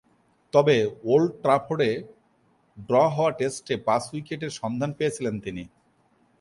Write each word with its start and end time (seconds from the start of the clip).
তবে, 0.53 0.75
ওল্ড 1.03 1.31
ট্রাফোর্ডে 1.41 1.91
ড্র 2.77 2.95
হওয়া 3.07 3.31
টেস্টে 3.31 3.75
পাঁচ 3.77 4.03
উইকেটের 4.13 4.49
সন্ধান 4.49 4.91
পেয়েছিলেন 4.93 5.35
তিনি। 5.39 5.63